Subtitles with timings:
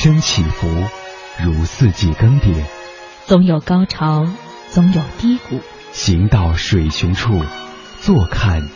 [0.00, 0.68] 生起伏，
[1.44, 2.64] 如四季更迭，
[3.26, 4.24] 总有高潮，
[4.68, 5.58] 总有低谷。
[5.90, 7.42] 行到水穷处，
[8.00, 8.68] 坐看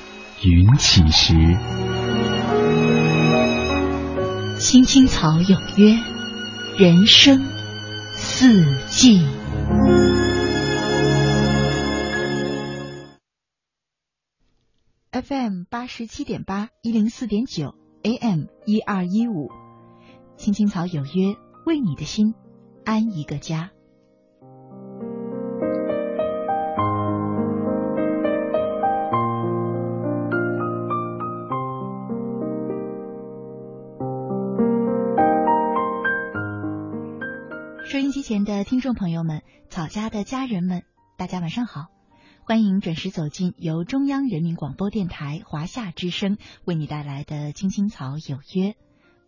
[0.43, 1.35] 云起时。
[4.59, 5.97] 青青草有约，
[6.77, 7.39] 人生
[8.15, 9.25] 四季。
[15.13, 19.62] FM 八十七点八，一零四点九，AM 一二一五。
[20.43, 22.35] 青青草有约，为你的心
[22.85, 23.71] 安一个家。
[37.85, 40.83] 收音机前的听众朋友们，草家的家人们，
[41.17, 41.87] 大家晚上好！
[42.43, 48.71] 欢迎准时走进由中央人民广播电台华夏之声为你带来的《青青草有约》。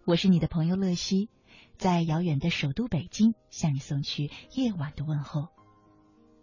[0.07, 1.31] 我是你的朋友乐西，
[1.79, 5.49] 在遥远的首都北京向你送去夜晚的问候。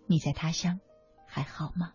[0.08, 0.80] 你在他乡
[1.28, 1.92] 还好吗？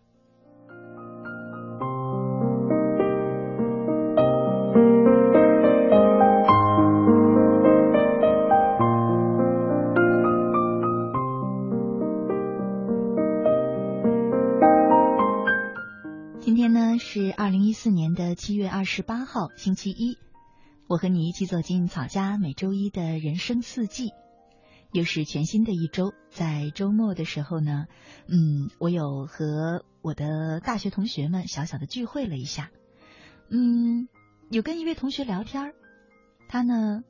[16.39, 20.17] 今天呢是二零一四年的七月二十八号，星期一。
[20.89, 24.13] 我和你一起走进草家每周一的人生四季，
[24.93, 26.13] 又是全新的一周。
[26.29, 27.87] 在周末的时候呢，
[28.29, 32.71] 嗯，我有和我的大学同学们小小的聚会了一下，
[33.49, 34.07] 嗯，
[34.49, 35.75] 有跟一位同学聊天儿
[36.47, 37.03] 他呢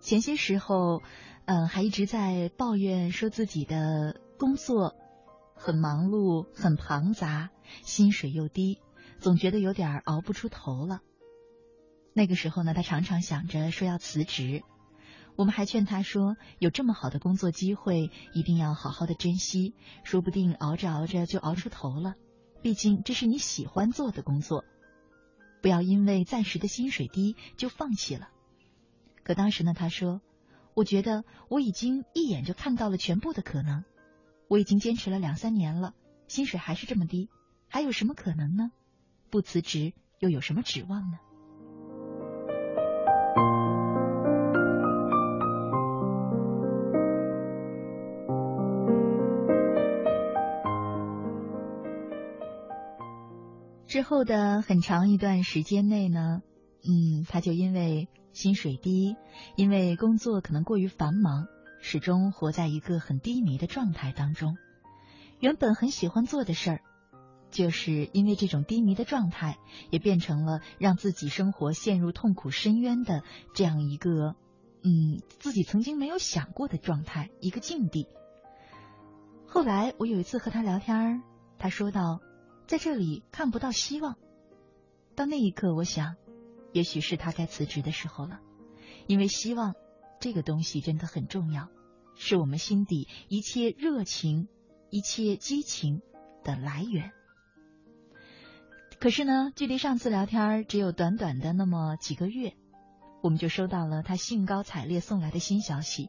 [0.00, 1.02] 前些时候，
[1.44, 4.96] 呃，还一直在抱怨说自己的工作
[5.54, 7.50] 很忙碌、很庞杂，
[7.82, 8.80] 薪水又低，
[9.18, 11.02] 总觉得有点熬不出头了。
[12.12, 14.62] 那个时候呢，他常常想着说要辞职。
[15.36, 22.14] 我们还劝他说，有这么好的工作机会，一定要好好的珍惜，说不定熬着熬着就熬出头了。
[22.62, 24.64] 毕竟这是你喜欢做的工作，
[25.62, 28.28] 不要因为暂时的薪水低就放弃了。
[29.22, 30.20] 可当时呢，他说
[30.74, 33.84] ：“我觉得我已经一眼就看到了全部的可能，
[34.48, 35.94] 我已经坚持了两三年了，
[36.26, 37.30] 薪水还是这么低，
[37.68, 38.72] 还有什么可能呢？
[39.30, 41.18] 不辞职又有什么指望呢？”
[53.90, 56.42] 之后的很长一段时间内呢，
[56.84, 59.16] 嗯，他就因为薪水低，
[59.56, 61.48] 因为工作可能过于繁忙，
[61.80, 64.56] 始终活在一个很低迷的状态当中。
[65.40, 66.82] 原本很喜欢做的事儿，
[67.50, 69.58] 就是因为这种低迷的状态，
[69.90, 73.24] 也变成了让自己生活陷入痛苦深渊的
[73.56, 74.36] 这样一个，
[74.84, 78.06] 嗯，自己曾经没有想过的状态，一个境地。
[79.48, 81.24] 后来我有一次和他聊天，
[81.58, 82.20] 他说道。
[82.70, 84.16] 在这里看不到希望，
[85.16, 86.14] 到那一刻，我想，
[86.72, 88.38] 也许是他该辞职的时候了。
[89.08, 89.74] 因为希望
[90.20, 91.68] 这个东西真的很重要，
[92.14, 94.46] 是我们心底一切热情、
[94.88, 96.00] 一切激情
[96.44, 97.10] 的来源。
[99.00, 102.54] 可是呢，距离上次聊天只有短短的那么几个月，
[103.20, 106.08] 我们就收到了他兴高采烈送来的新消息，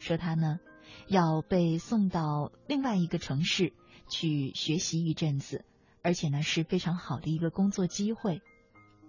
[0.00, 0.58] 说他呢
[1.06, 3.74] 要被送到另外一个城市。
[4.10, 5.66] 去学习一阵子，
[6.02, 8.42] 而且呢是非常好的一个工作机会，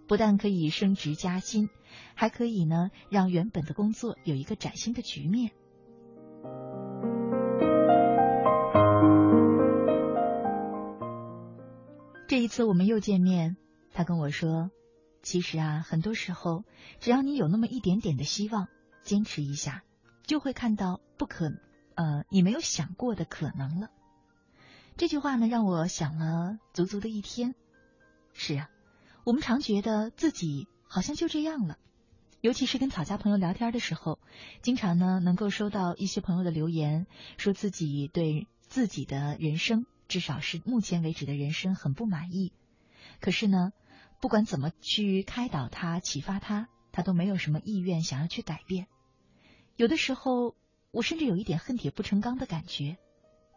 [0.08, 1.70] 不但可以升职加薪，
[2.16, 5.52] 还可以呢让原本的工作有一个崭新的局面。
[12.28, 13.58] 这一次我们又见面，
[13.92, 14.70] 他跟我说
[15.24, 16.64] ：“其实啊，很多时候
[17.00, 18.68] 只要你有那么一点点的希望，
[19.02, 19.84] 坚持一下，
[20.24, 21.52] 就会看到不可
[21.96, 23.90] 呃你没有想过的可能了。”
[25.00, 27.56] 这句话呢，让我想了足足的一天。
[28.34, 28.70] 是啊，
[29.24, 31.78] 我们常觉得自己好像就这样了，
[32.42, 34.20] 尤其是跟草家朋友聊天的时候，
[34.62, 37.08] 经常呢能够收到一些朋友的留言，
[37.38, 42.52] 说自己对自己的人生，至少是目前为止的人生很不满意。
[43.22, 43.72] 可是呢，
[44.20, 48.88] 不管怎么去开导他、启发他，他都没有什么意愿想要去改变。
[49.78, 50.58] 有的时候，
[50.92, 52.98] 我甚至有一点恨铁不成钢的感觉。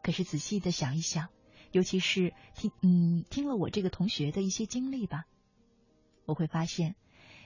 [0.03, 1.29] 可是仔细的想一想，
[1.71, 5.25] 尤其是听嗯听了我这个同学的一些经历吧，
[6.27, 6.97] 我会发现，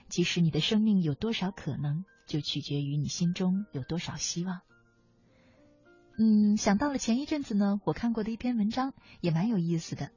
[0.09, 4.61] 其实你的生命有多少可能，就取决于你心中有多少希望。
[6.17, 10.09] 嗯，想到了前一阵子呢，我看过的一篇文章，也蛮有意思的，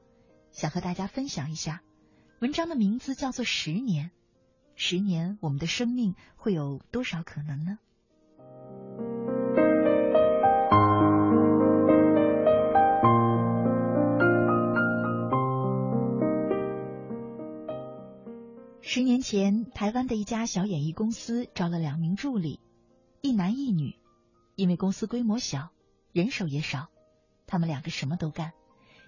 [0.50, 1.82] 想和大家分享一下。
[2.40, 4.06] 文章的名字叫做《十年》，
[4.76, 7.78] 十年，我们的生命会有多少可能呢？
[18.92, 22.58] 十年前，台湾的一家小演艺公司招了两名助理，
[23.20, 23.94] 一男一女。
[24.56, 25.70] 因为公司规模小，
[26.10, 26.88] 人手也少，
[27.46, 28.50] 他们两个什么都干，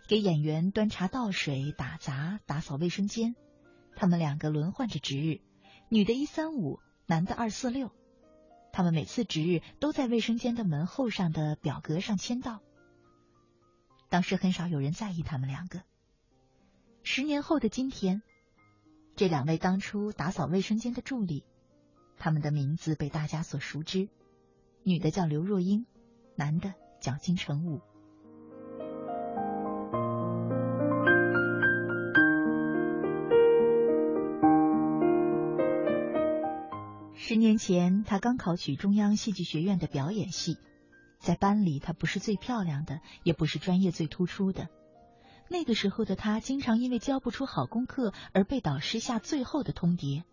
[0.06, 3.34] 给演员端茶倒水、打杂、打扫卫生间。
[3.96, 5.40] 他们两个轮换着值日，
[5.88, 7.90] 女的一三五，男的二四六。
[8.72, 12.60] 他们每次值日都在卫生间的门后上的表格上签到。
[14.08, 15.82] 当时很少有人在意他们两个。
[17.02, 18.22] 十年后的今天。
[19.14, 21.44] 这两位当初打扫卫生间的助理，
[22.18, 24.08] 他们的名字被大家所熟知。
[24.84, 25.86] 女的叫刘若英，
[26.34, 27.80] 男的叫金城武。
[37.14, 40.58] 十年前，他刚考取中央戏剧学院的表演系，
[41.20, 44.68] 在班里，他不是最漂亮的，也不是专业最突出的。
[45.52, 50.24] 那个时候的他，经常因为交不出好功课而被导师下最后的通牒。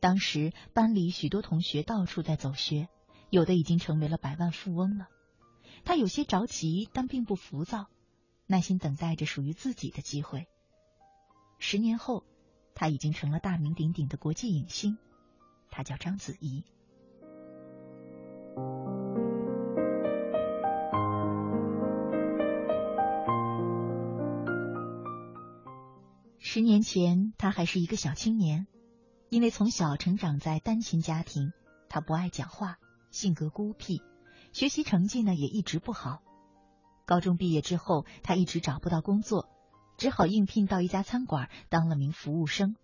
[0.00, 2.88] 当时班里许多同学到处在走学，
[3.30, 5.06] 有的已经成为了百万富翁了。
[5.84, 7.86] 他有些着急，但并不浮躁，
[8.48, 10.48] 耐心等待着属于自己的机会。
[11.60, 12.24] 十年后，
[12.74, 14.98] 他已经成了大名鼎鼎的国际影星，
[15.70, 16.64] 他叫章子怡。
[26.52, 28.66] 十年前，他还是一个小青年，
[29.28, 31.52] 因为从小成长在单亲家庭，
[31.88, 32.80] 他不爱讲话，
[33.12, 34.02] 性格孤僻，
[34.52, 36.20] 学习成绩呢也一直不好。
[37.06, 39.48] 高中毕业之后，他一直找不到工作，
[39.96, 42.74] 只好应聘到一家餐馆当了名服务生。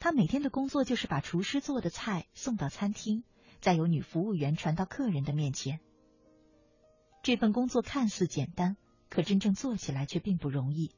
[0.00, 3.22] 他每天的工作就是把厨师做的菜送到餐厅，
[3.60, 5.78] 再由女服务员传到客人的面前。
[7.22, 8.76] 这份工作看似简单，
[9.08, 10.90] 可真正做起来却并不容易。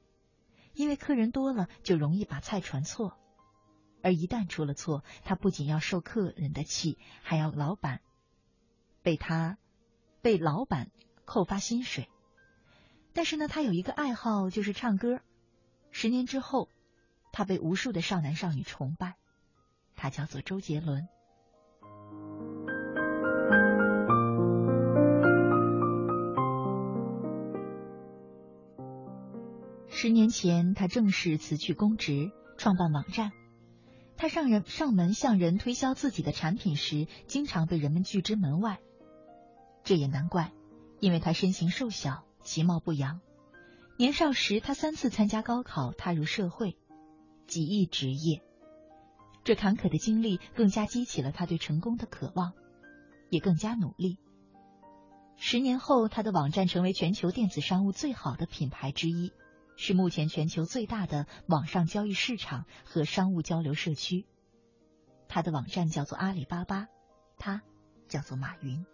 [0.81, 3.19] 因为客人多了，就容易把菜传错，
[4.03, 8.01] 而一旦出了错，他不仅要受客人的气，还要老板
[9.03, 9.59] 被他
[10.23, 10.91] 被老板
[11.27, 12.09] 扣发薪水。
[13.13, 15.21] 但是呢，他有一个爱好，就是唱歌。
[15.91, 16.71] 十年之后，
[17.31, 19.17] 他被无数的少男少女崇拜，
[19.97, 21.07] 他叫做周杰伦。
[30.03, 33.33] 十年前，他正式辞去公职，创办网站。
[34.17, 38.81] 他上人上门向人推销自己的产品时，经常被人们拒之门外。
[39.85, 40.55] 这也难怪，
[41.01, 43.21] 因为他身形瘦小，其貌不扬。
[43.99, 46.79] 年少时，他三次参加高考，踏入社会，
[47.47, 48.43] 几易职业。
[49.45, 52.55] 这坎坷的经历更加激起了他对成功的渴望，
[53.29, 54.17] 也更加努力。
[55.37, 59.35] 十年后，他的网站成为全球电子商务最好的品牌之一。
[59.83, 64.27] 是目前全球最大的网上交易市场和商务交流社区。
[65.27, 66.89] 他的网站叫做阿里巴巴，
[67.39, 67.63] 他
[68.07, 68.85] 叫做马云。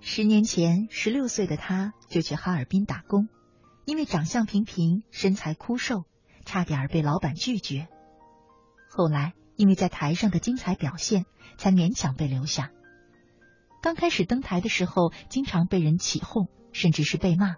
[0.00, 3.28] 十年前，十六岁的他就去哈尔滨打工。
[3.88, 6.04] 因为长相平平，身材枯瘦，
[6.44, 7.88] 差点被老板拒绝。
[8.90, 11.24] 后来，因为在台上的精彩表现，
[11.56, 12.70] 才勉强被留下。
[13.80, 17.56] 刚开始登台的时候，经常被人起哄，甚至是被骂。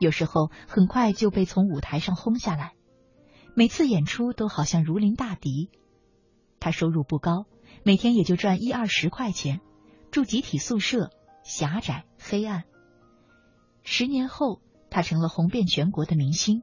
[0.00, 2.72] 有时候，很快就被从舞台上轰下来。
[3.54, 5.70] 每次演出都好像如临大敌。
[6.58, 7.46] 他收入不高，
[7.84, 9.60] 每天也就赚一二十块钱，
[10.10, 11.10] 住集体宿舍，
[11.44, 12.64] 狭窄黑暗。
[13.84, 14.63] 十年后。
[14.94, 16.62] 他成了红遍全国的明星，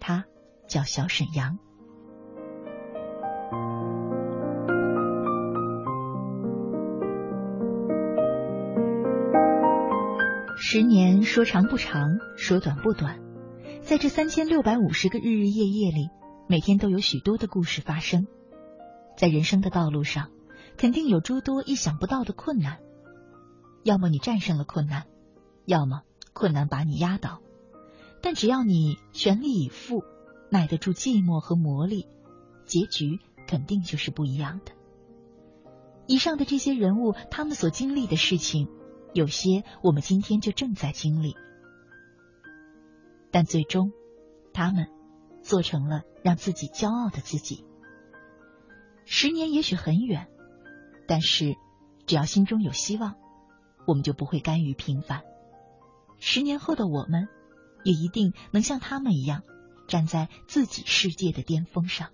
[0.00, 0.24] 他
[0.66, 1.60] 叫小沈阳。
[10.56, 13.20] 十年说长不长，说短不短，
[13.80, 16.08] 在这三千六百五十个日日夜夜里，
[16.48, 18.26] 每天都有许多的故事发生。
[19.16, 20.30] 在人生的道路上，
[20.76, 22.78] 肯定有诸多意想不到的困难，
[23.84, 25.04] 要么你战胜了困难，
[25.64, 26.00] 要么
[26.32, 27.40] 困难把你压倒。
[28.22, 30.04] 但只要你全力以赴，
[30.50, 32.06] 耐得住寂寞和磨砺，
[32.64, 34.72] 结局肯定就是不一样的。
[36.06, 38.68] 以上的这些人物，他们所经历的事情，
[39.12, 41.34] 有些我们今天就正在经历，
[43.30, 43.92] 但最终，
[44.52, 44.88] 他们
[45.42, 47.64] 做成了让自己骄傲的自己。
[49.04, 50.28] 十年也许很远，
[51.08, 51.56] 但是
[52.06, 53.16] 只要心中有希望，
[53.86, 55.22] 我们就不会甘于平凡。
[56.18, 57.28] 十年后的我们，
[57.84, 59.42] 也一定能像他们一样，
[59.88, 62.10] 站在自己世界的巅峰上。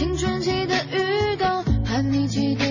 [0.00, 2.69] 青春期的雨冬和你期待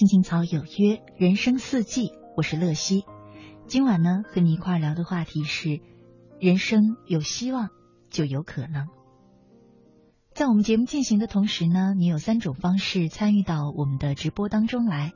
[0.00, 3.04] 青青草有约，人生四季，我是乐西。
[3.66, 5.82] 今晚呢，和你一块聊的话题是：
[6.40, 7.68] 人生有希望，
[8.08, 8.88] 就有可能。
[10.32, 15.12] 在我们节目进行的同时呢，你有三种方式参与到我们的直播当中来。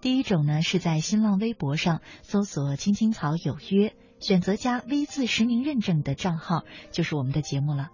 [0.00, 7.90] 第一种呢，是在新浪微博上搜索“青青草有约”，选择加 V 字实名认证的账号，就是我们的节目了。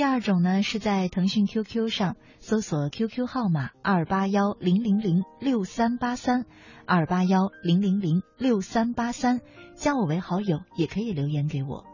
[0.00, 6.46] 第二种呢，是在腾讯 QQ 上搜索 QQ 号码二八幺零零零六三八三
[6.86, 9.42] 二八幺零零零六三八三，
[9.74, 11.84] 加我为好友，也可以留言给我。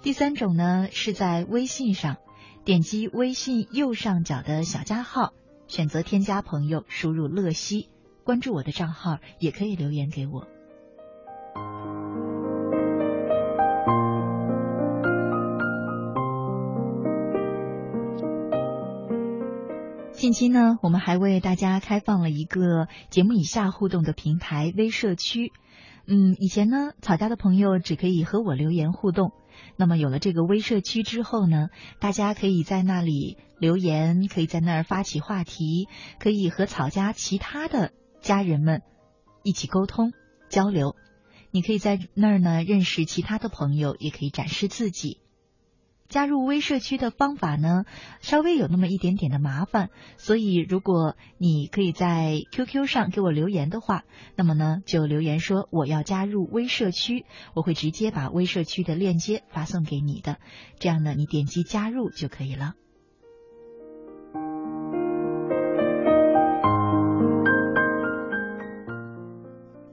[0.00, 2.16] 第三种呢，是在微信上
[2.64, 5.34] 点击微信右上角的小加号，
[5.68, 7.90] 选择添加朋友，输入乐西，
[8.24, 10.46] 关注我的账号，也可以留言给我。
[20.16, 25.52] 近期呢，我们还为大家开放了一个节目以下互动的平台微社区。
[26.06, 29.32] 嗯，以前呢，草家的朋友只可以和我留言互动。
[29.76, 31.68] 那么有了这个微社区之后呢，
[32.00, 35.86] 大家可以在那里留言，可以在那儿发起话题，
[36.18, 37.92] 可以和草家其他的
[38.22, 38.80] 家人们
[39.42, 40.12] 一起沟通
[40.48, 40.96] 交流。
[41.50, 45.20] 你可以在那儿呢认识其他的朋友，也可以展示自己。
[46.08, 47.84] 加入微社区的方法呢，
[48.20, 54.04] 稍微有那么一点点的麻烦，所以如果你可以在 QQ 上给我留言的话，
[54.36, 60.38] 那么呢就留言说我要加入微社区，我会直接把微社区的链接发送给你的，
[60.78, 62.74] 这样呢你点击加入就可以了。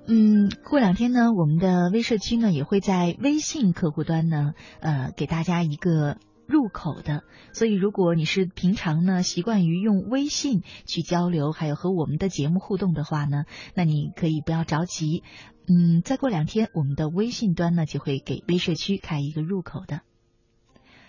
[0.06, 7.24] 嗯，过两天呢，我们的微社区呢也会在微信客户端呢，呃，给大家一个入口的。
[7.54, 13.46] 所以，如果你是平常呢习惯于用微信去交流，还有和我们的节目互动的话呢，
[13.76, 15.24] 那你可以不要着急。
[15.70, 20.02] 嗯，再过两天，我们的微信端呢就会给微社区开一个入口的。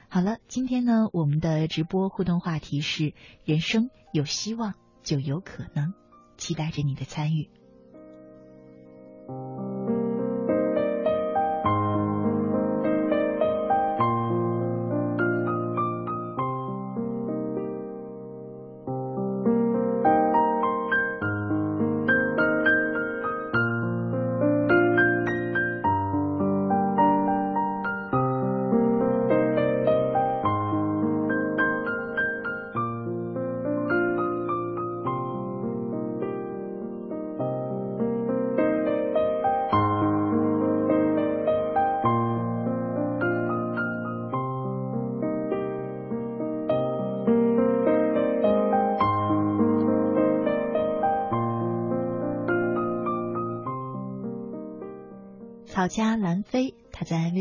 [0.08, 3.12] 好了，今天呢，我们的直播互动话题是：
[3.44, 5.94] 人生有希望就有可能，
[6.36, 7.48] 期待着你的参与。
[9.26, 9.93] Thank you.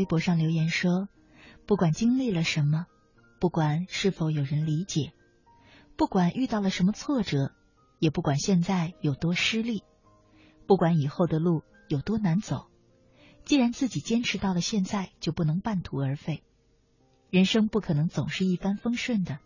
[0.04, 1.08] 微博上留言说
[1.64, 2.84] ：“不管经历了什么，
[3.40, 5.14] 不管是否有人理解，
[5.96, 7.52] 不管遇到了什么挫折，
[8.00, 9.82] 也不管现在有多失利，
[10.66, 12.66] 不管以后的路有多难走，
[13.46, 16.42] 既然自己坚持到了现在，就不能半途而废。
[17.30, 19.38] 人生不可能总是一帆风顺的，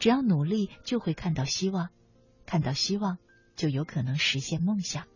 [0.00, 1.90] 只要努力，就会看到希望，
[2.46, 3.18] 看到希望，
[3.54, 5.06] 就有可能实现梦想。”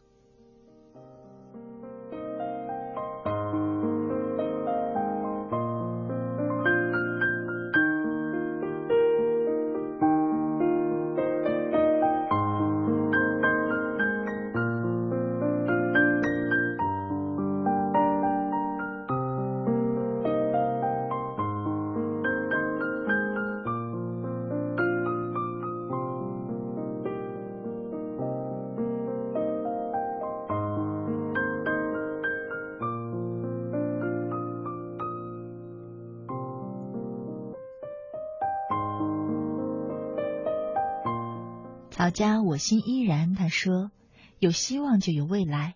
[42.04, 43.32] 老家我心依然。
[43.32, 43.90] 他说
[44.38, 45.74] ：“有希望就有未来。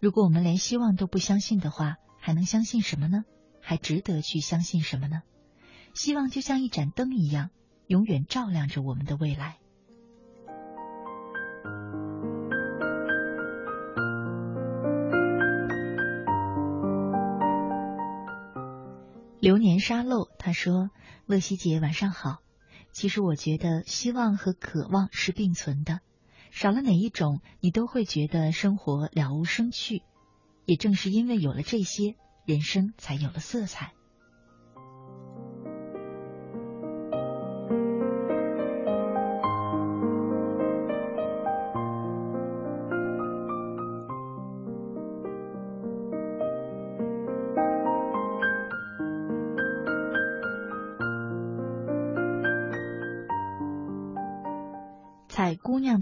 [0.00, 3.22] 如果我们连希望都不相信的话，还能相信什么呢？
[3.60, 5.22] 还值得去相信什么呢？
[5.94, 7.50] 希望就像一盏灯一样，
[7.86, 9.58] 永远照亮着我们的未来。”
[19.38, 20.28] 流年沙漏。
[20.40, 20.90] 他说
[21.26, 22.38] ：“乐西姐，晚上好。”
[22.92, 26.00] 其实我觉得希望和渴望是并存的，
[26.50, 30.02] 少了哪一种，你都会觉得生活了无生趣。
[30.64, 33.92] 也正是因为有了这些，人生才有了色彩。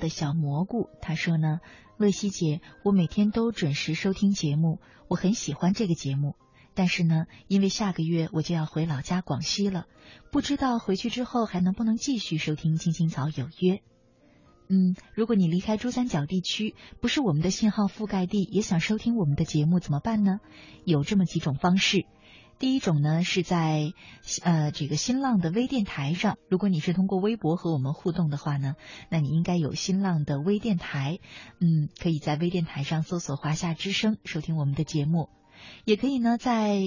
[0.09, 1.61] 小蘑菇，他说呢，
[1.97, 6.35] 乐西姐，我每天都准时收听节目，我很喜欢这个节目。
[6.75, 9.87] 但是呢，因为下个月我就要回老家广西了，
[10.31, 13.77] 不知道回去之后还能不能继续收听《青青草有约》。
[14.69, 20.41] 嗯，如果你离开珠三角地区，不是我们的信号覆盖地，也想收听我们的节目怎么办呢？
[20.85, 22.05] 有这么几种方式。
[22.59, 23.93] 第一种呢，是在
[24.43, 26.39] 呃这个新浪的微电台上。
[26.49, 28.77] 如果你是通过微博和我们互动的话呢，
[29.11, 31.19] 那你应该有新浪的微电台。
[31.61, 35.29] 嗯，可以在微电台上搜索“华夏之声”收听我们的节目。
[35.85, 36.81] 也可以呢，在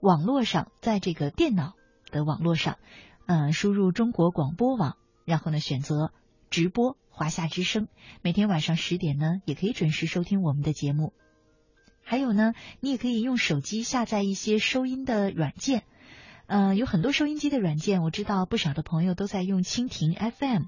[0.00, 1.72] 网络上，在这个电脑
[2.12, 2.78] 的网络上，
[3.26, 6.12] 嗯，输入中国广播网，然后呢，选择
[6.48, 7.88] 直播华夏之声，
[8.22, 11.12] 每天晚上十点呢，也可以准时收听我们的节目。
[12.10, 15.82] 还有呢，你也可以用手机下载一些收音的软件，
[16.46, 20.62] 嗯，有很多收音机的软件，我知道不少的朋友都在用蜻蜓 FM。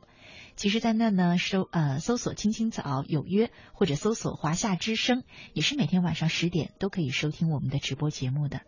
[0.54, 5.22] 其实，在那呢，搜呃搜索“青青草有约”或者搜索“华夏之声”，
[5.54, 8.60] 也是每天晚上十点都可以收听我们的直播节目的。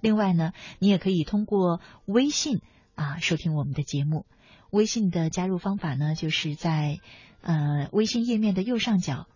[0.00, 2.62] 另外呢，你也可以通过微信
[2.94, 4.24] 啊收听我们的节目。
[4.70, 7.00] 微信的加入方法呢，就是在
[7.42, 9.26] 呃微信页面的右上角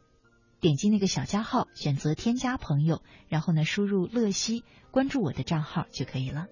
[0.60, 6.46] 点击那个小加号，选择添加朋友，然后呢输入“乐西”，关注我的账号就可以了。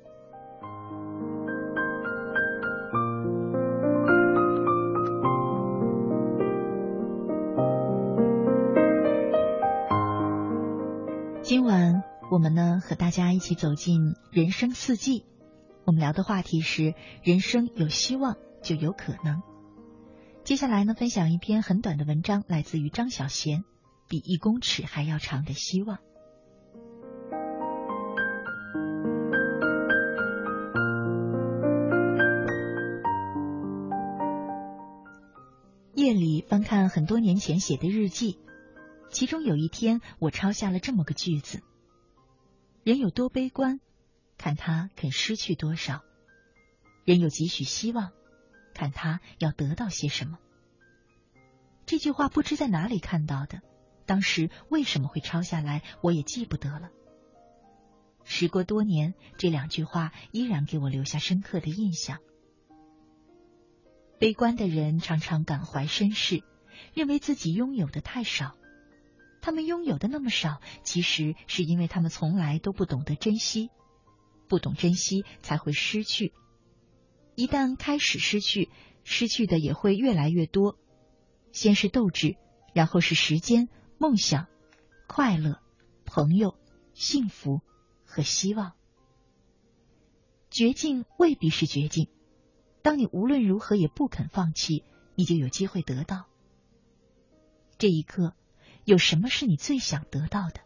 [11.42, 15.24] 今晚我们呢和大家一起走进人生四季，
[15.84, 19.42] 我们聊的话题是人生有希望就有可能。
[20.42, 23.58] 接下来呢，分享一篇很短的文章，来自于张小娴，
[24.14, 25.98] 《比一公尺还要长的希望》。
[35.96, 38.38] 夜里翻看很多年前写的日记。
[39.11, 41.61] 其中有一天，我抄下了这么个句子
[42.85, 43.81] ：“人有多悲观，
[44.38, 46.05] 看他肯失去多少；
[47.05, 48.12] 人有几许希望，
[48.74, 50.38] 看他要得到些什么。”
[51.85, 53.61] 这句话不知在哪里看到的，
[54.06, 56.90] 当时为什么会抄下来，我也记不得了。
[58.24, 62.18] 时过多年，这两句话依然给我留下深刻的印象。
[64.18, 66.42] 悲观的人常常感怀身世，
[66.94, 68.54] 认为自己拥有的太少。
[69.42, 73.68] 他们拥有的那么少，其实是因为他们从来都不懂得珍惜，
[74.48, 76.32] 不懂珍惜才会失去。
[77.34, 78.70] 一旦开始失去，
[79.02, 80.78] 失去的也会越来越多。
[81.52, 82.36] 先是斗志，
[82.72, 83.68] 然后是时间、
[84.04, 84.48] 梦想、
[85.06, 85.62] 快乐、
[86.04, 86.58] 朋友、
[86.92, 87.62] 幸福
[88.04, 88.74] 和希望。
[90.50, 92.10] 绝境未必是绝境，
[92.82, 96.26] 当你无论如何也不肯放弃，你就有机会得到。
[97.78, 98.34] 这一刻。
[98.84, 100.60] 有什么是你最想得到的？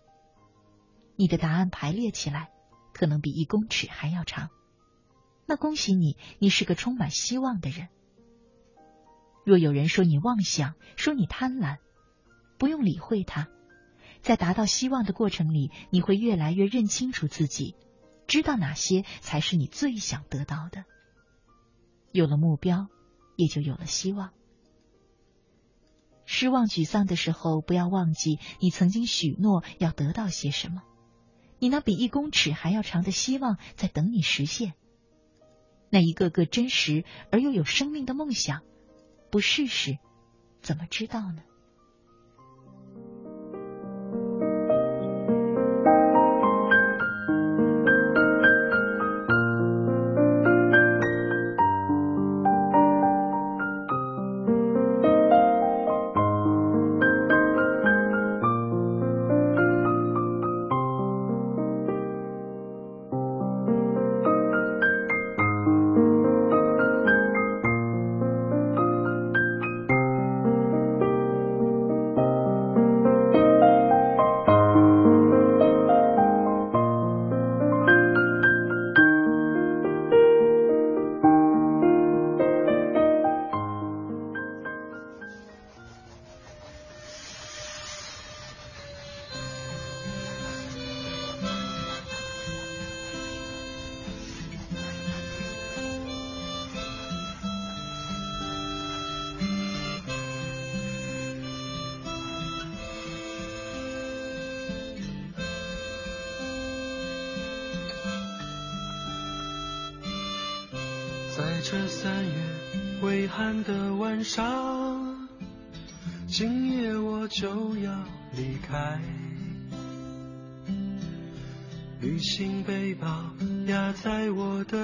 [1.14, 2.50] 你的答案排列起来，
[2.92, 4.50] 可能比一公尺还要长。
[5.46, 7.88] 那恭喜你，你是个充满希望的人。
[9.44, 11.78] 若有人说你妄想，说你贪婪，
[12.58, 13.48] 不用理会他。
[14.20, 17.76] 在达到希望的过程里，你会越来越认清楚自己，
[18.26, 20.84] 知道哪些才是你最想得到的。
[22.10, 22.88] 有了目标，
[23.36, 24.32] 也就有了希望。
[26.24, 30.82] 失望、沮丧的时候，不要忘记你曾经许诺要得到些什么。
[31.58, 34.74] 你那比一公尺还要长的希望在等你实现。
[35.90, 38.62] 那一个个真实而又有生命的梦想，
[39.30, 39.98] 不试试
[40.60, 41.42] 怎么知道呢？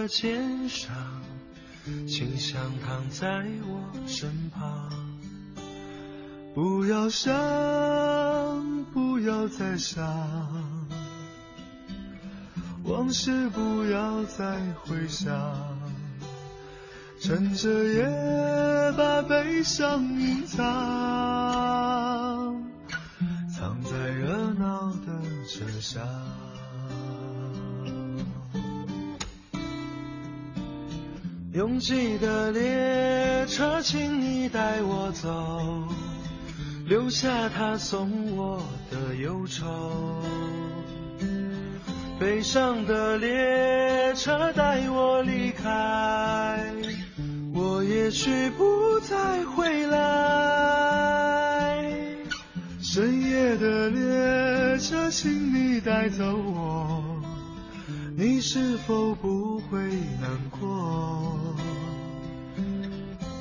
[0.08, 0.94] 肩上，
[2.06, 4.90] 请想躺在我身旁。
[6.54, 7.34] 不要想，
[8.92, 10.04] 不要再想，
[12.84, 15.34] 往事不要再回想，
[17.20, 18.04] 趁着夜
[18.96, 20.62] 把悲伤隐藏，
[23.52, 26.06] 藏在热闹的车厢。
[31.54, 35.86] 拥挤的列车，请你带我走，
[36.84, 39.64] 留下他送我的忧愁。
[42.18, 46.74] 悲伤的列车带我离开，
[47.54, 50.02] 我也许不再回来。
[52.82, 57.04] 深夜的列车，请你带走我。
[58.16, 59.80] 你是否不会
[60.20, 61.33] 难过？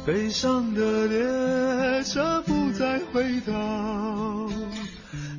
[0.06, 4.50] 悲伤的列车不再回头，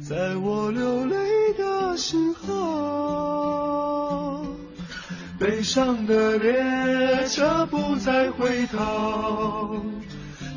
[0.09, 1.19] 在我流泪
[1.59, 4.47] 的时候。
[5.39, 9.83] 悲伤的列车不再回头，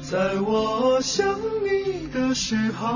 [0.01, 2.95] 在我想你的时候。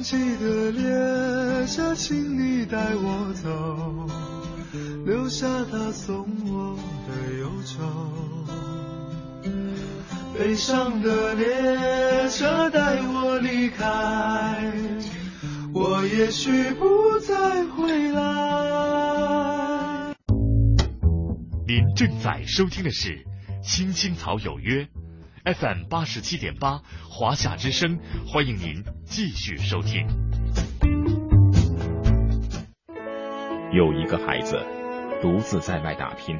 [0.00, 4.08] 拥挤的列车，请你带我走，
[5.04, 6.74] 留下他送我
[7.06, 7.82] 的忧愁。
[10.34, 14.72] 悲伤的列车带我离开，
[15.74, 20.14] 我也许不再回来。
[21.68, 23.18] 您正在收听的是
[23.62, 24.84] 《青青草有约》。
[25.42, 30.06] FM 八十七点八，华夏之声，欢迎您继续收听。
[33.72, 34.64] 有一个孩子
[35.20, 36.38] 独自在外打拼，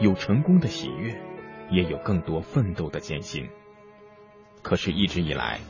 [0.00, 1.22] 有成功的喜悦，
[1.70, 3.48] 也有更多奋斗的艰辛。
[4.60, 5.60] 可是，一直以来，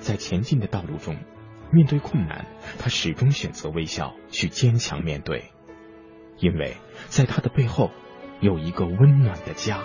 [0.00, 1.16] 在前进的道路中，
[1.70, 2.46] 面对困难，
[2.80, 5.52] 他始终选择微笑，去坚强面对，
[6.40, 7.92] 因为在他的背后
[8.40, 9.84] 有一个温暖的家。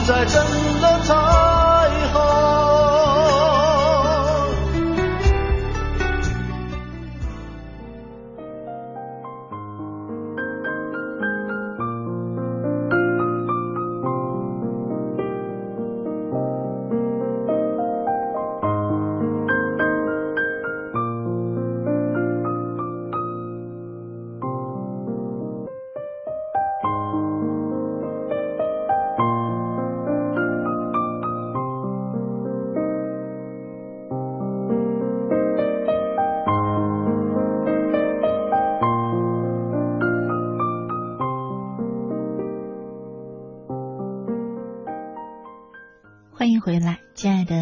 [0.11, 0.43] 在真
[0.81, 1.60] 的痛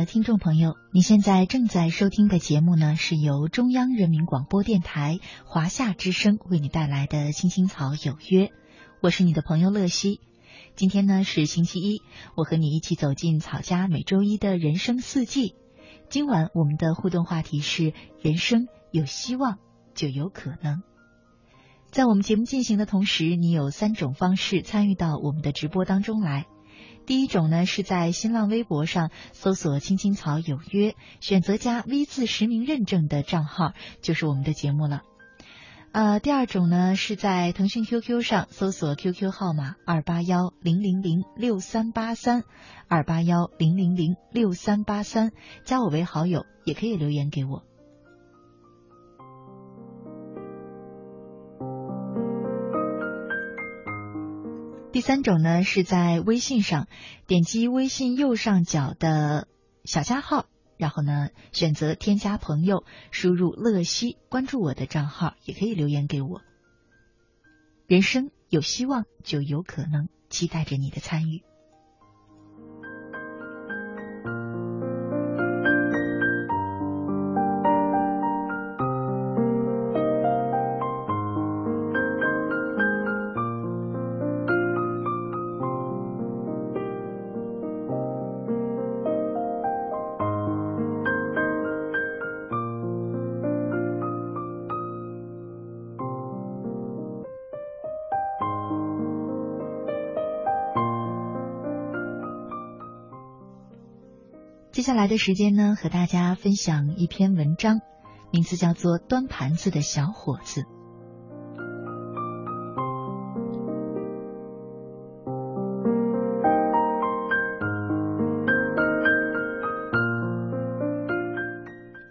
[0.10, 8.45] 听众朋友，你现在正在收听的节目呢，是由中央人民广播电台华夏之声为你带来的《青青草有约》，
[9.04, 10.19] 我是你的朋友乐西。
[10.76, 12.02] 今天呢是星期一，
[12.36, 15.54] 我和你一起走进草家每周一的人生四季。
[16.10, 19.60] 今晚我们的互动话题是：人生有希望
[19.93, 20.82] 就有可能。
[21.91, 26.48] 在我们节目进行的同时，你有三种方式参与到我们的直播当中来。
[27.06, 35.02] 第一种呢，是在新浪微博上搜索“青青草有约”，选择加 V 字实名认证的账号，就是我们的节目了。
[35.92, 42.44] 呃，第二种呢，是在腾讯 QQ 上搜索 QQ 号码二八幺零零零六三八三
[42.88, 45.32] 二八幺零零零六三八三，
[45.66, 47.64] 加我为好友，也可以留言给我。
[54.91, 56.88] 第三种呢，是在微信上
[57.28, 59.47] 点击微信右上角的
[59.84, 60.47] 小加号，
[60.78, 66.41] 然后呢选择添加朋友，输入“乐西”，关注我的账号，也可以留言给我。
[67.86, 71.43] 人生有希望，就有可能，期待着你的参与。
[104.89, 107.80] 接下来的时间呢，和大家分享一篇文章，
[108.32, 110.62] 名字叫做《端盘子的小伙子》。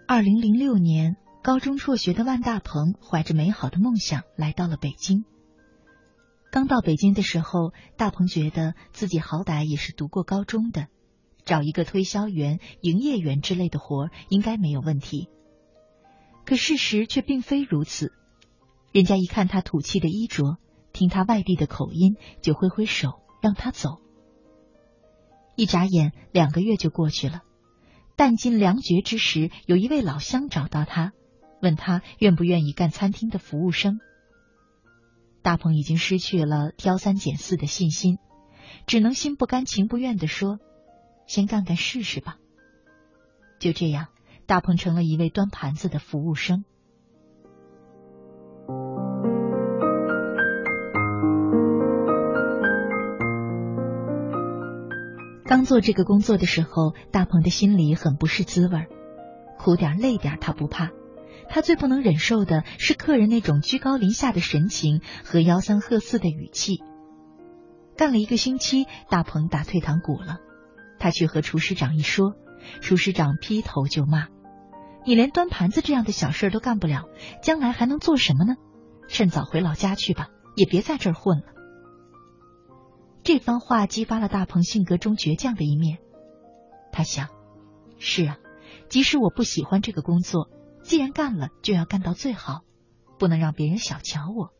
[0.06, 5.24] 二零零六年，高中辍学的万大鹏怀着美好的梦想来到了北京。
[6.52, 10.86] 刚到北京的时候，大鹏觉得自己好歹也是读过高中的。
[11.48, 15.30] 找一个推销员、营业员之类的活应该没有问题，
[16.44, 18.12] 可事实却并非如此。
[18.92, 20.58] 人家一看他土气的衣着，
[20.92, 23.96] 听他外地的口音，就挥挥手让他走。
[25.56, 27.40] 一眨眼，两个月就过去了。
[28.14, 31.12] 弹尽粮绝之时，有一位老乡找到他，
[31.62, 34.00] 问他愿不愿意干餐厅的服务生。
[35.40, 38.18] 大鹏已经失去了挑三拣四的信心，
[38.87, 40.58] 只能心不甘情不愿地说。
[41.28, 42.38] 先干干试试吧。
[43.60, 44.06] 就这样，
[44.46, 46.64] 大鹏成了一位端盘子的服务生。
[55.44, 58.86] 刚做这个工作的时候，大鹏的心里很不是滋味
[59.58, 60.90] 苦点累点他不怕，
[61.48, 66.82] 他最不能忍受的是客人那种居高临下的神情和吆三喝四的语气。
[67.96, 70.38] 干了一个星期，大鹏打退堂鼓了。
[70.98, 72.34] 他去和厨师长一说，
[72.80, 74.28] 厨师长劈头就骂
[75.07, 77.05] ：“你连端盘子这样的小事都干不了，
[77.42, 78.55] 将来还能做什么呢？
[79.09, 81.44] 趁早回老家去吧，也别在这儿混了。”
[83.22, 85.99] 这番话激发了大鹏性格中倔强的一面。
[86.92, 87.28] 他想
[87.99, 88.38] ：“是啊，
[88.88, 90.49] 即使我不喜欢这个工作，
[90.82, 92.62] 既然干了，就要干到最好，
[93.18, 94.53] 不能让别人小瞧我。”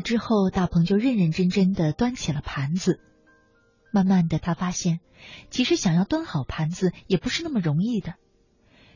[0.00, 3.00] 之后，大鹏就认认真真的端起了盘子。
[3.92, 5.00] 慢慢的，他发现，
[5.50, 8.14] 其实想要端好盘子也不是那么容易的。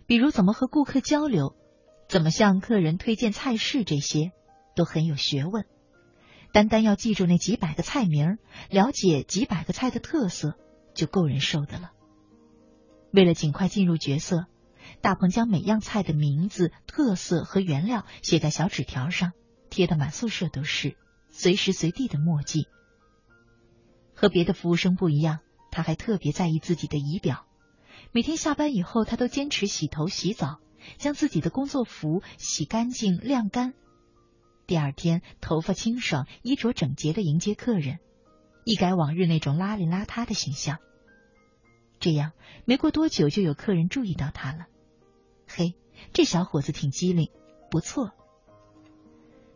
[0.06, 1.54] 比如，怎么和顾客交流，
[2.08, 4.32] 怎么向客人推荐菜式，这些
[4.76, 5.64] 都很有学问。
[6.52, 8.36] 单单要记住那几百个菜名，
[8.68, 10.58] 了解几百个菜的特色，
[10.94, 11.92] 就够人受的了。
[13.12, 14.44] 为了尽快进入角色，
[15.00, 19.32] 大鹏将每样菜的名字、特色和原料写在小纸条上。
[19.72, 20.98] 贴的满宿舍都是，
[21.30, 22.68] 随时随地的墨迹。
[24.14, 27.46] 和别的服务生不一样，他还特别在意自己的仪表。
[28.12, 30.60] 每天下班以后，他都坚持洗头洗澡，
[30.98, 33.72] 将自己的工作服洗干净晾干。
[34.66, 37.98] 第二天，头发清爽、衣着整洁的迎接客人，
[38.66, 40.80] 一改往日那种邋里邋遢的形象。
[41.98, 42.32] 这样，
[42.66, 44.66] 没过多久就有客人注意到他了。
[45.48, 45.74] 嘿，
[46.12, 47.30] 这小伙子挺机灵，
[47.70, 48.12] 不错。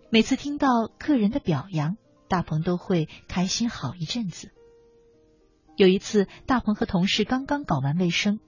[0.09, 1.97] 每次听到客人的表扬，
[2.29, 4.53] 大鹏都会开心好一阵子。
[5.77, 8.39] 有一次，大鹏和同事刚刚搞完卫生，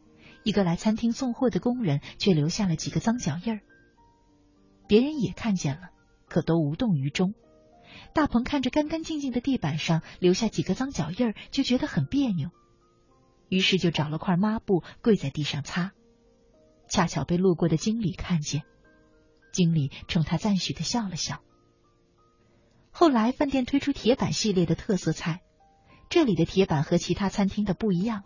[0.44, 3.60] 一个来餐厅送货的工人却留下了几个脏脚印儿。
[4.86, 5.88] 别人也看见了，
[6.28, 7.34] 可都无动于衷。
[8.14, 12.50] 大鹏看着干干净净的地板上留下几个脏脚印儿，就觉得很别扭，
[13.48, 15.90] 于是就找了块抹布跪在地上擦。
[16.88, 18.62] 恰巧被路过的经理看见，
[19.52, 21.42] 经理冲他赞许的笑了笑。
[22.98, 25.40] 后来饭店推出铁板系列的特色菜。
[26.10, 28.24] 这里的铁板和其他餐厅的不一样，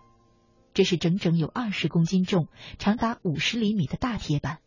[0.73, 2.49] 这是整整有二十公斤重、
[2.79, 4.61] 长达五十厘米的大铁板，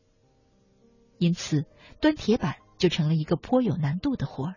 [1.18, 1.66] 因此
[2.01, 4.56] 端铁板就成了一个颇有难度的活儿。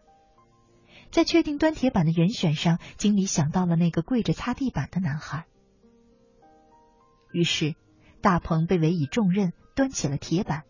[1.10, 5.46] 在确定端铁板的人选上，经理想到了那个跪着擦地板的男孩，
[7.32, 7.74] 于是
[8.20, 10.64] 大鹏被委以重任，端起了铁板，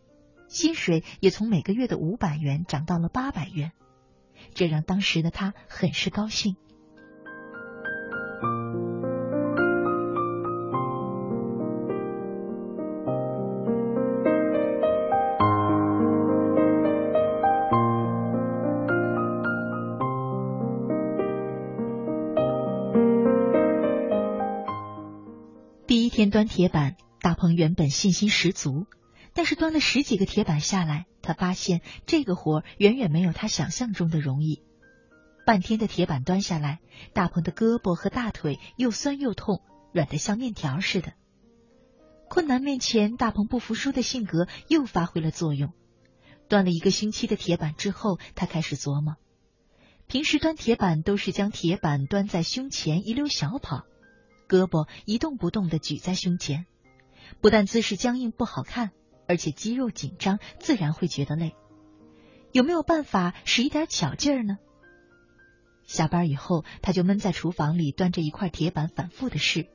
[0.47, 3.73] 薪水也从每个月的五百元涨到了八百元，
[4.59, 6.57] 这让当时的他很是高兴。
[25.87, 28.87] 第一天端铁板，大鹏原本信心十足，
[29.39, 34.65] 但是端了十几个铁板下来，他发现这个活远远没有他想象中的容易。
[35.47, 36.81] 半天的铁板端下来，
[37.13, 39.63] 大鹏的胳膊和大腿又酸又痛，
[39.93, 41.13] 软得像面条似的。
[42.29, 45.73] 困难面前，大鹏不服输的性格又发挥了作用。
[46.49, 49.15] 端了一个星期的铁板之后，他开始琢磨：
[50.09, 53.85] 平时端铁板都是将铁板端在胸前，一溜小跑。
[54.49, 56.67] 胳膊一动不动的举在胸前，
[57.41, 58.91] 不但姿势僵硬不好看，
[59.29, 61.55] 而且肌肉紧张，自然会觉得累。
[62.51, 64.57] 有没有办法使一点巧劲儿呢？
[65.85, 69.69] 下班以后，他就闷在厨房里端着一块铁板反复的试，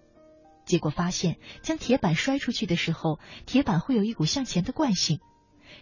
[0.66, 5.20] 结果发现将铁板摔出去的时候，铁板会有一股向前的惯性，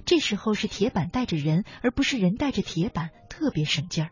[0.05, 4.11] 这时候是铁板带着人，而不是人带着铁板，特别省劲儿。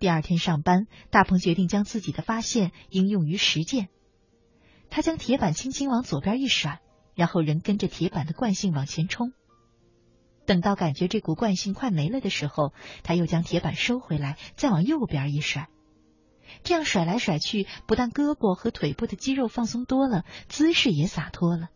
[0.00, 3.88] 第二天上班，大鹏决定将自己的发现应用于实践。
[4.90, 6.80] 他将铁板轻轻往左边一甩，
[7.18, 9.32] 然后人跟着铁板的惯性往前冲。
[10.46, 15.68] 等到感觉这股惯性快没了的时候，他又将铁板收回来，再往右边一甩。
[16.62, 21.70] 这样甩来甩去，不但胳膊和腿部的肌肉放松多了，姿势也洒脱了。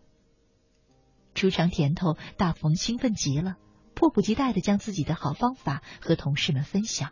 [1.34, 3.56] 初尝甜头，大鹏兴奋极了，
[3.96, 7.10] 迫不及待的将自己的好方法和同事们分享。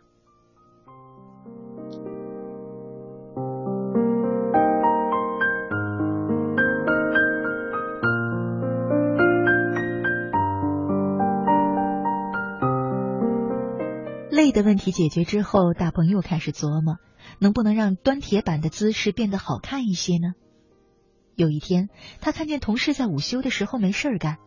[14.41, 16.97] 累的问题解决之后，大鹏又开始琢磨，
[17.37, 20.33] 能不能让端铁板的姿势变得好看一些呢？
[21.35, 21.89] 有一天，
[22.21, 24.37] 他看见同事在午休的时候没事儿干，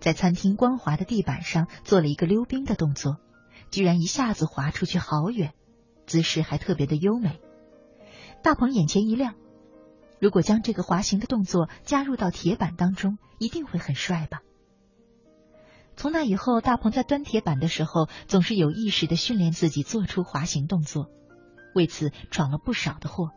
[0.00, 3.16] 在餐厅光滑的地板上做了一个溜冰的动作，
[3.70, 5.54] 居然一下子滑出去好远。
[6.06, 7.40] 姿势还特别的优美，
[8.42, 9.34] 大鹏眼前一亮。
[10.20, 14.40] 如果将这个滑行的动作加入到铁板当中，一定会很帅吧？
[15.98, 21.08] 从那以后，大鹏在端铁板的时候，总是有意识的训练自己做出滑行动作，
[21.74, 23.30] 为此闯了不少的祸。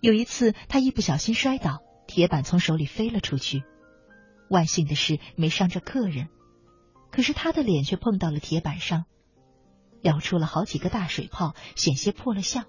[0.00, 1.78] 有一次，他一不小心摔倒，
[2.08, 3.62] 铁板从手里飞了出去。
[4.50, 6.26] 万幸的是没伤着客人，
[7.12, 9.04] 可是他的脸却碰到了铁板上。
[10.02, 12.64] 咬出了好几个大水泡，险些破了相。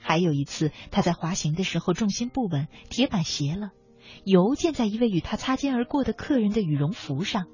[0.00, 3.70] 还有一次，他在滑行的时候重心不稳，铁板斜了，
[4.24, 7.46] 油溅在一位与他擦肩而过的客人的羽绒服上。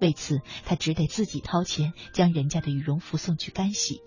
[0.00, 4.02] 为此，他只得自己掏钱将人家的羽绒服送去干洗。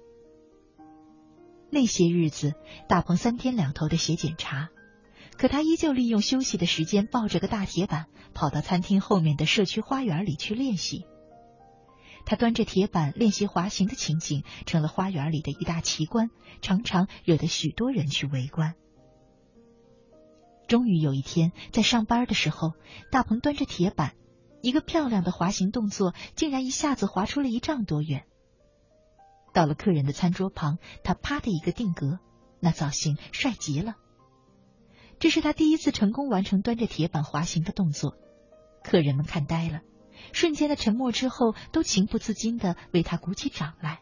[1.71, 2.53] 那些日子，
[2.87, 4.69] 大鹏三天两头的写检查，
[5.37, 11.05] 可他依旧利用休息的时间，抱着个大铁板，跑到餐厅后面的社区花园里去练习。
[12.25, 16.29] 他端着铁板练习滑行的情景，成了花园里的一大奇观，
[16.61, 18.75] 常常惹得许多人去围观。
[20.69, 22.73] 终于有一天，在上班的时候，
[23.11, 24.13] 大鹏端着铁板，
[24.61, 28.25] 一个漂亮的滑行动作，竟然一下子滑出了一丈多远。
[29.51, 32.19] 到了客人的餐桌旁，他啪的一个定格，
[32.59, 33.95] 那造型帅极了。
[35.17, 38.13] 这是他第一次成功完成端着铁板滑行的动作，
[38.83, 39.81] 客人们看呆了。
[40.33, 44.01] 瞬间的沉默之后，都情不自禁的为他鼓起掌来。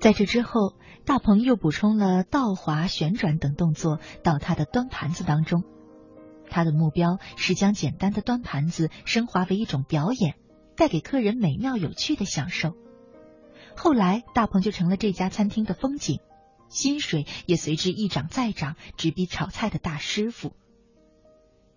[0.00, 5.62] 在这之后，大鹏又补充了倒滑、旋转等动作到他的端盘子当中。
[6.48, 10.36] 他的目标是将简单的端盘子升华为一种表演，
[10.74, 12.74] 带给客人美妙有趣的享受。
[13.76, 16.18] 后来，大鹏就成了这家餐厅的风景，
[16.70, 20.52] 薪水也随之一涨再涨，直逼炒菜的大师傅。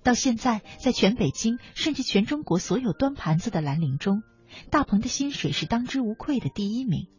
[0.01, 4.23] 到现在，在全北京甚至全中国所有端盘子的蓝领中，
[4.71, 7.09] 大鹏的薪水是当之无愧的第一名。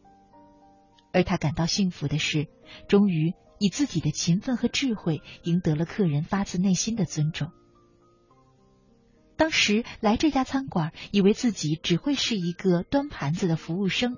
[1.14, 2.48] 而他感到幸福的是，
[2.88, 7.52] 终于以自己的勤奋和智慧赢得了客人发自内心的尊重。
[9.36, 14.16] 当时来这家餐馆，以为自己只会是一个端盘子的服务生。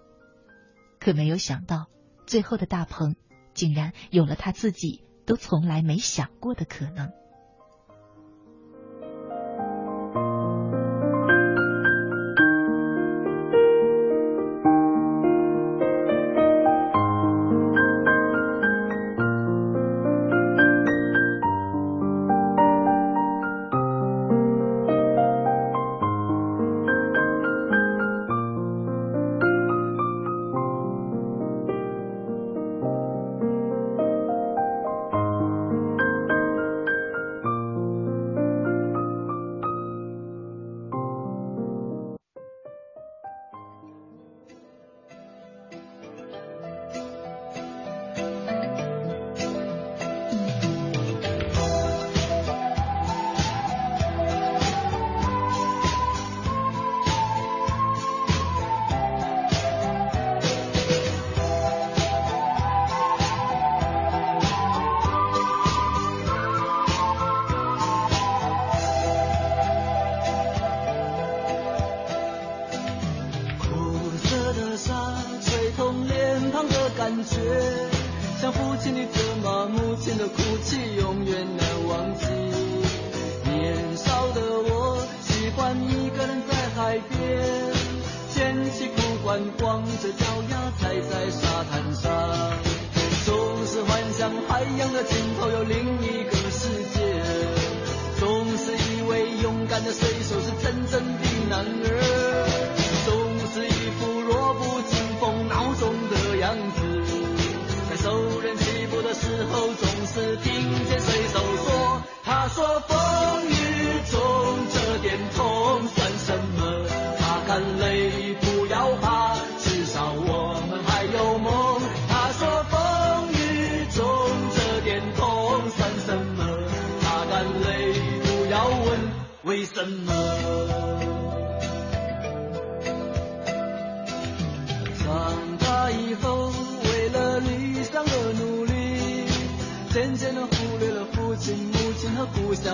[0.98, 1.86] 可没有想到，
[2.26, 3.14] 最后的大鹏
[3.52, 7.12] 竟然有了他自己都从来没想过的可能。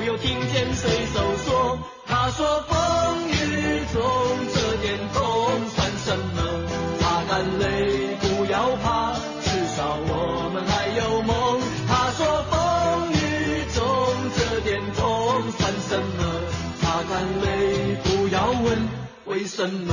[0.00, 4.00] 我又听见水手说，他说风雨中
[4.50, 5.20] 这点痛
[5.68, 6.40] 算什么？
[6.98, 11.60] 擦干泪不要怕，至少我们还有梦。
[11.86, 13.84] 他说风雨中
[14.38, 16.24] 这点痛算什么？
[16.80, 18.88] 擦干泪不要问
[19.26, 19.92] 为什么。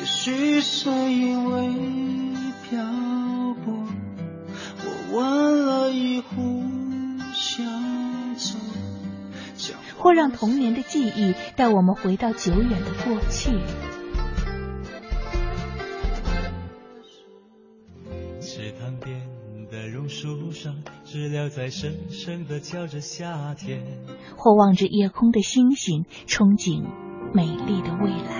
[0.00, 1.68] 也许是因为
[2.62, 2.82] 漂
[3.62, 3.84] 泊，
[4.82, 6.62] 我问了一壶
[7.34, 7.62] 小
[9.58, 13.50] 酒，或让童年的记忆带我们回到久远的过去。
[18.40, 19.28] 池塘边
[19.70, 23.84] 的榕树上，知了在声声的叫着夏天。
[24.38, 26.86] 或望着夜空的星星，憧憬
[27.34, 28.39] 美丽的未来。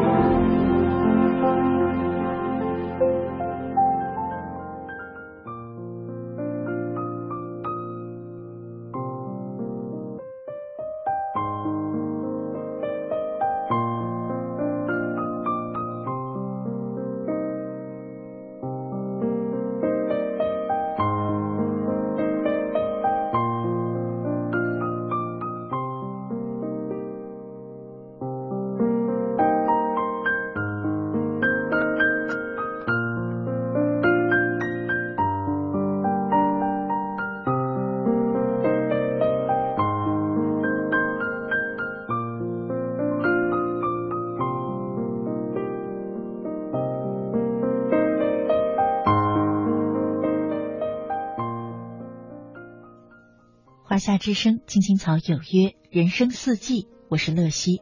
[54.11, 57.81] 夏之声，青青草有约，人生四季，我是乐西。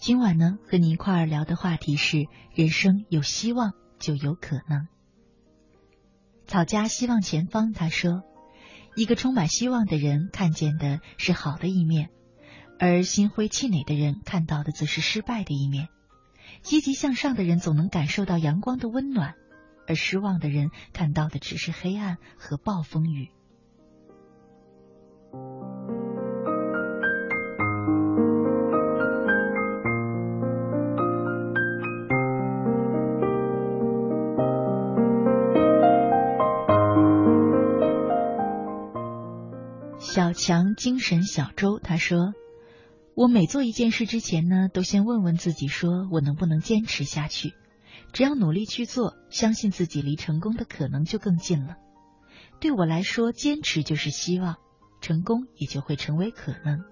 [0.00, 4.88] 今晚呢，和你一块儿聊的话题是：人生有希望就有可能。
[6.48, 8.24] 草家希望前方，他说，
[8.96, 12.10] 一个充满希望的人看见的是好的一面，
[12.80, 15.86] 而心灰气馁的人看到的则是失败的一面。
[16.62, 19.34] 积极向上的人总能感受到阳光的温暖，
[19.86, 23.30] 而失望的人看到的只是黑暗和暴风雨。
[39.98, 42.34] 小强精神小周他说
[43.14, 47.54] ：“我每做一件事之前呢，都先问问自己，说我能不能坚持下去。
[48.12, 51.76] 只要努力去做，相信自己离成功的可能就更近了。
[52.60, 54.56] 对我来说，坚持就是希望，
[55.00, 56.84] 成功也就会成为可能。”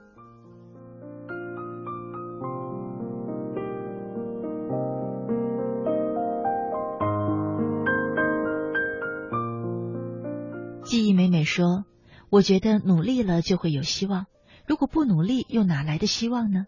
[10.85, 11.85] 记忆美美说。
[12.31, 14.27] 我觉得努力了就会有希望，
[14.67, 16.67] 如果不努力，又哪来的希望呢？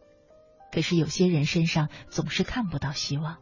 [0.72, 3.36] 可是有些人身上总是看不到希望。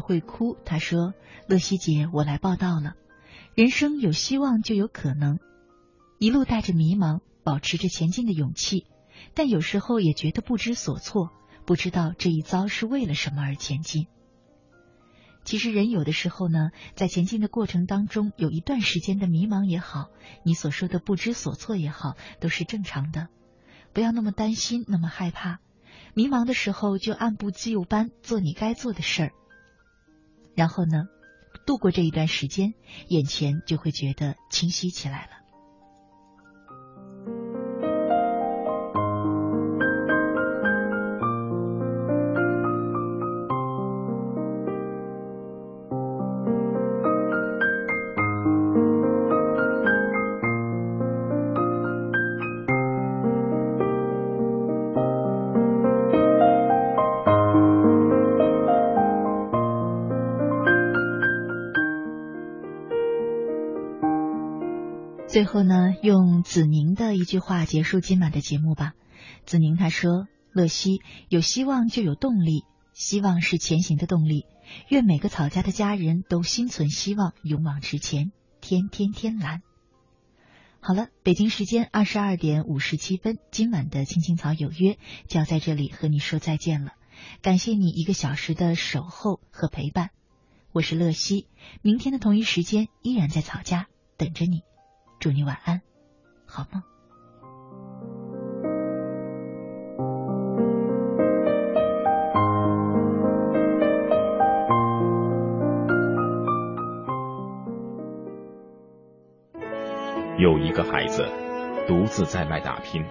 [0.00, 0.56] 会哭。
[0.64, 1.14] 他说
[1.48, 2.94] ：“乐西姐，我来报道了。
[3.54, 5.38] 人生有希望就有可能，
[6.18, 8.86] 一路带着迷茫，保持着前进的勇气，
[9.34, 11.30] 但有时候也觉得不知所措，
[11.64, 14.06] 不知道这一遭是为了什么而前进。
[15.44, 20.10] 其实人有的时候呢，在前进的过程当中，有一段时间的迷茫也好，
[20.44, 23.28] 你所说的不知所措也好，都是正常的。
[23.94, 25.58] 不要那么担心，那么害怕。
[26.14, 29.32] 迷茫的时候，就按部就班做你该做的事儿。
[30.58, 31.04] 然后呢，
[31.66, 32.74] 度过这一段时间，
[33.06, 35.37] 眼前就会觉得清晰起来了。
[65.48, 68.92] 后呢，用子宁的一句话结束今晚的节目吧。
[69.46, 74.44] 子宁他说：“乐西，有希望就有动力，希望是前行的动力。
[74.88, 78.30] 愿每个草家的家人都心存希望，勇往直前，
[78.60, 79.62] 天天天蓝。”
[80.80, 86.92] 好了，北京时间二十二点五十七分，今晚的青青草有约就要在这里和你说再见了。
[87.40, 90.10] 感谢你一个小时的守候和陪伴，
[90.72, 91.46] 我是乐西。
[91.80, 93.86] 明天的同一时间依然在草家
[94.18, 94.60] 等着你。
[95.20, 95.82] 祝你晚安，
[96.46, 96.80] 好梦。
[110.38, 111.26] 有一个孩子
[111.88, 113.04] 独自在外打拼，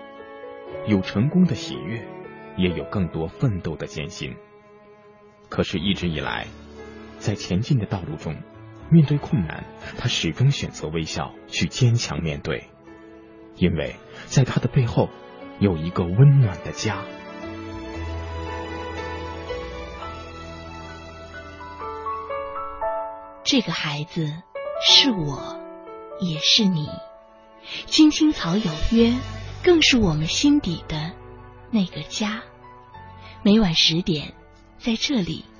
[0.85, 2.07] 有成功的喜悦，
[2.55, 4.33] 也有更多奋斗的艰辛。
[5.49, 6.47] 可是，一直以来，
[7.17, 8.33] 在前进的道路中。
[8.89, 9.65] 面对困难，
[9.97, 12.69] 他始终选择微笑，去坚强面对，
[13.55, 15.09] 因为在他的背后
[15.59, 17.03] 有一个温暖的家。
[23.43, 24.41] 这个孩子
[24.85, 25.59] 是我，
[26.19, 26.87] 也是你。
[27.87, 29.13] 青青草有约，
[29.63, 31.11] 更是我们心底的
[31.71, 32.43] 那个家。
[33.43, 34.33] 每晚十点，
[34.79, 35.45] 在这里。